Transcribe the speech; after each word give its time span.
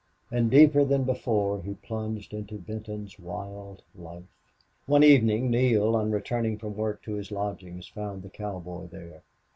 And 0.31 0.49
deeper 0.49 0.83
than 0.83 1.03
before 1.03 1.61
he 1.61 1.75
plunged 1.75 2.33
into 2.33 2.55
Benton's 2.57 3.19
wild 3.19 3.83
life. 3.93 4.23
One 4.87 5.03
evening 5.03 5.51
Neale, 5.51 5.95
on 5.95 6.09
returning 6.11 6.57
from 6.57 6.75
work 6.75 7.03
to 7.03 7.13
his 7.13 7.29
lodgings, 7.31 7.85
found 7.87 8.23
the 8.23 8.29
cowboy 8.31 8.87
there. 8.87 9.21